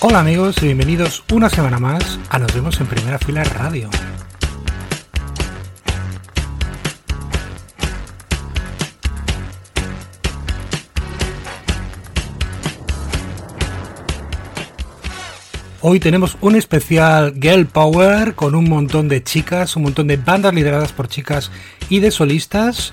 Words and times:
Hola 0.00 0.20
amigos 0.20 0.56
y 0.62 0.66
bienvenidos 0.66 1.24
una 1.32 1.50
semana 1.50 1.80
más 1.80 2.20
a 2.30 2.38
Nos 2.38 2.54
vemos 2.54 2.80
en 2.80 2.86
Primera 2.86 3.18
Fila 3.18 3.42
Radio. 3.42 3.90
Hoy 15.88 16.00
tenemos 16.00 16.36
un 16.40 16.56
especial 16.56 17.32
Girl 17.40 17.64
Power 17.64 18.34
con 18.34 18.56
un 18.56 18.68
montón 18.68 19.06
de 19.06 19.22
chicas, 19.22 19.76
un 19.76 19.84
montón 19.84 20.08
de 20.08 20.16
bandas 20.16 20.52
lideradas 20.52 20.90
por 20.90 21.06
chicas 21.06 21.52
y 21.88 22.00
de 22.00 22.10
solistas. 22.10 22.92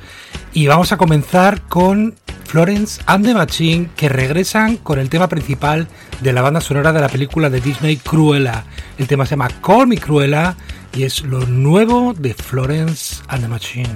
Y 0.54 0.68
vamos 0.68 0.92
a 0.92 0.98
comenzar 0.98 1.62
con 1.62 2.14
Florence 2.46 3.02
and 3.08 3.26
the 3.26 3.34
Machine 3.34 3.90
que 3.96 4.10
regresan 4.10 4.78
con 4.78 5.00
el 5.00 5.10
tema 5.10 5.28
principal 5.28 5.88
de 6.22 6.34
la 6.34 6.44
banda 6.44 6.62
sonora 6.62 6.94
de 6.94 7.02
la 7.02 7.10
película 7.10 7.50
de 7.50 7.62
Disney 7.62 7.98
Cruella. 7.98 8.64
El 9.00 9.08
tema 9.08 9.26
se 9.26 9.32
llama 9.32 9.50
Call 9.66 9.88
Me 9.88 9.98
Cruella 9.98 10.56
y 10.96 11.02
es 11.02 11.24
lo 11.24 11.48
nuevo 11.48 12.14
de 12.14 12.36
Florence 12.36 13.24
and 13.28 13.42
the 13.42 13.48
Machine. 13.48 13.90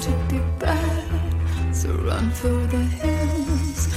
to 0.00 0.10
be 0.28 0.38
bad. 0.58 1.74
So 1.74 1.90
run 1.90 2.30
for 2.30 2.48
the 2.48 2.78
hills. 2.78 3.88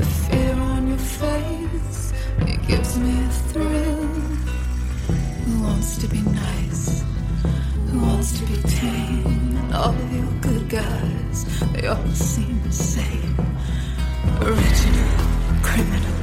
The 0.00 0.06
fear 0.06 0.54
on 0.54 0.88
your 0.88 0.98
face, 0.98 2.12
it 2.40 2.66
gives 2.66 2.98
me 2.98 3.10
a 3.22 3.28
thrill. 3.52 4.06
Who 5.44 5.62
wants 5.62 5.98
to 5.98 6.08
be 6.08 6.22
nice? 6.22 7.04
Who 7.90 8.00
wants 8.00 8.32
to 8.38 8.46
be 8.46 8.56
tame? 8.62 9.56
And 9.58 9.74
all 9.74 9.90
of 9.90 10.12
your 10.12 10.32
good 10.40 10.68
guys, 10.70 11.44
they 11.72 11.86
all 11.86 12.08
seem 12.14 12.62
the 12.62 12.72
same. 12.72 13.36
Original, 14.40 15.10
criminal, 15.62 16.16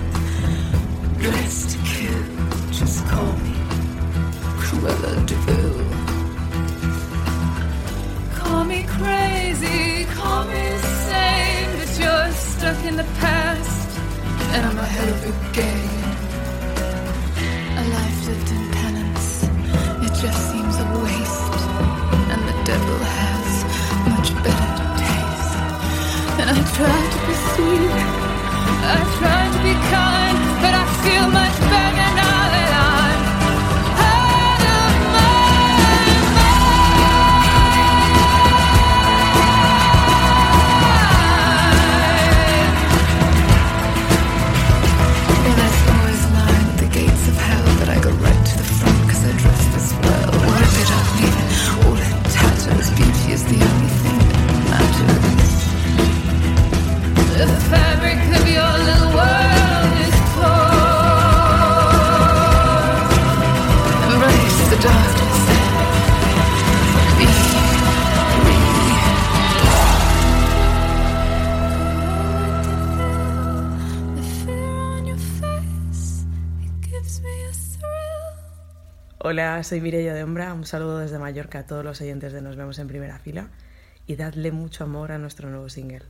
dressed 1.19 1.69
to 1.71 1.77
kill. 1.85 2.23
Just 2.71 3.05
call 3.05 3.33
me. 3.33 3.56
DeVille. 4.69 5.85
Call 8.35 8.65
me 8.65 8.83
crazy, 8.83 10.05
call 10.15 10.43
me 10.45 10.67
insane, 10.67 11.69
but 11.77 11.99
you're 11.99 12.31
stuck 12.33 12.83
in 12.83 12.97
the 12.97 13.05
past, 13.19 13.99
and 14.51 14.65
I'm 14.65 14.77
ahead 14.77 15.09
of 15.09 15.23
your 15.23 15.53
game. 15.53 16.03
A 17.77 17.83
life 17.95 18.27
lived 18.27 18.51
in 18.51 18.71
penance, 18.71 19.43
it 20.05 20.13
just 20.21 20.51
seems 20.51 20.75
a 20.75 20.87
waste, 21.03 21.61
and 22.31 22.41
the 22.49 22.55
devil 22.65 22.97
has 23.19 23.63
much 24.11 24.29
better 24.43 24.75
taste. 24.99 25.55
And 26.39 26.47
I 26.49 26.59
try 26.75 26.99
to 27.13 27.19
be 27.27 27.35
sweet, 27.53 27.91
I 28.83 28.99
try 29.17 29.41
to 29.53 29.59
be 29.63 29.73
kind, 29.91 30.16
Hola, 79.29 79.61
soy 79.61 79.81
Mireia 79.81 80.13
de 80.13 80.23
Ombra. 80.23 80.53
Un 80.53 80.65
saludo 80.65 80.99
desde 80.99 81.19
Mallorca 81.19 81.59
a 81.59 81.65
todos 81.65 81.83
los 81.83 81.99
oyentes 81.99 82.31
de 82.31 82.41
Nos 82.41 82.55
vemos 82.55 82.79
en 82.79 82.87
primera 82.87 83.19
fila 83.19 83.49
y 84.05 84.15
dadle 84.15 84.53
mucho 84.53 84.85
amor 84.85 85.11
a 85.11 85.17
nuestro 85.17 85.49
nuevo 85.49 85.67
single. 85.67 86.03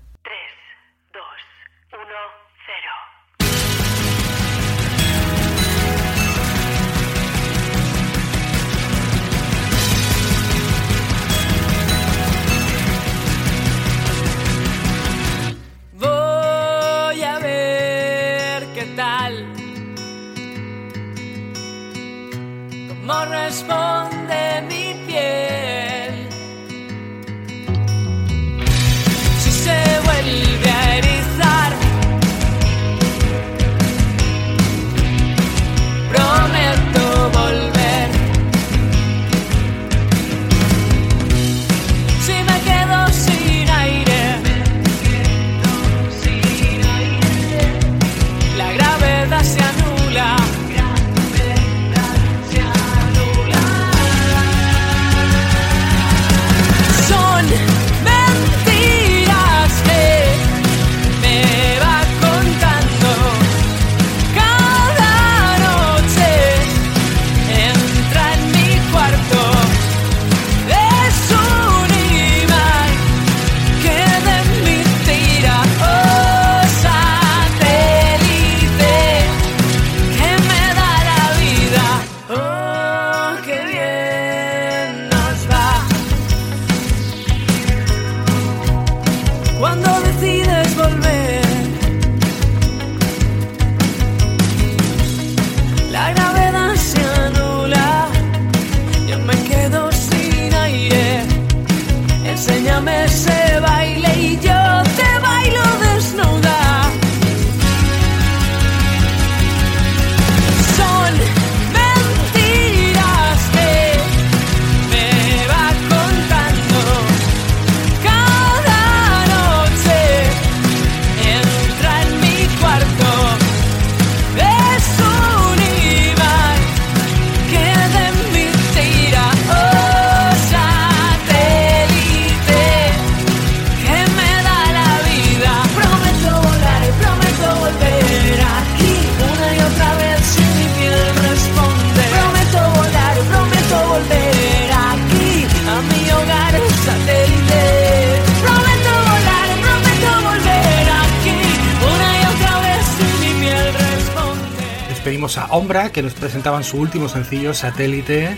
Escuchamos 155.17 155.37
a 155.49 155.55
Ombra, 155.55 155.91
que 155.91 156.03
nos 156.03 156.13
presentaban 156.13 156.63
su 156.63 156.77
último 156.77 157.09
sencillo, 157.09 157.51
Satélite. 157.53 158.37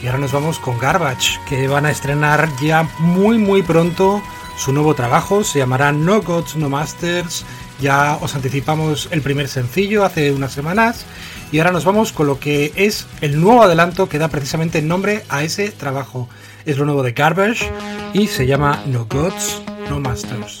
Y 0.00 0.06
ahora 0.06 0.20
nos 0.20 0.30
vamos 0.30 0.60
con 0.60 0.78
Garbage, 0.78 1.40
que 1.48 1.66
van 1.66 1.86
a 1.86 1.90
estrenar 1.90 2.48
ya 2.62 2.88
muy 3.00 3.36
muy 3.36 3.62
pronto 3.62 4.22
su 4.56 4.72
nuevo 4.72 4.94
trabajo. 4.94 5.42
Se 5.42 5.58
llamará 5.58 5.90
No 5.90 6.22
Gods, 6.22 6.54
No 6.54 6.68
Masters. 6.68 7.44
Ya 7.80 8.16
os 8.20 8.36
anticipamos 8.36 9.08
el 9.10 9.22
primer 9.22 9.48
sencillo 9.48 10.04
hace 10.04 10.30
unas 10.30 10.52
semanas. 10.52 11.04
Y 11.50 11.58
ahora 11.58 11.72
nos 11.72 11.84
vamos 11.84 12.12
con 12.12 12.28
lo 12.28 12.38
que 12.38 12.72
es 12.76 13.08
el 13.20 13.40
nuevo 13.40 13.64
adelanto 13.64 14.08
que 14.08 14.18
da 14.18 14.28
precisamente 14.28 14.82
nombre 14.82 15.24
a 15.28 15.42
ese 15.42 15.72
trabajo. 15.72 16.28
Es 16.64 16.78
lo 16.78 16.84
nuevo 16.84 17.02
de 17.02 17.10
Garbage 17.10 17.68
y 18.12 18.28
se 18.28 18.46
llama 18.46 18.84
No 18.86 19.06
Gods, 19.06 19.62
No 19.90 19.98
Masters. 19.98 20.60